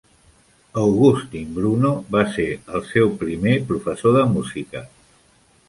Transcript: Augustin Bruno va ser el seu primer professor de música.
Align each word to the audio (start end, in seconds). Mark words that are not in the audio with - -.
Augustin 0.83 1.51
Bruno 1.57 1.91
va 2.17 2.23
ser 2.37 2.47
el 2.79 2.83
seu 2.95 3.13
primer 3.21 3.55
professor 3.73 4.19
de 4.19 4.27
música. 4.35 4.85